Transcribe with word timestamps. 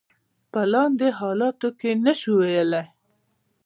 په 0.51 0.61
لاندې 0.71 1.07
حالاتو 1.19 1.69
کې 1.79 1.91
نشو 2.03 2.31
ویلای. 2.39 2.85